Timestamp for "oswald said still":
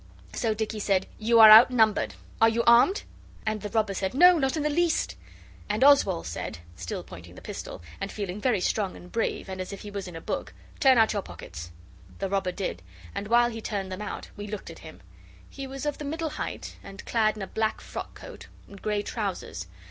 5.83-7.03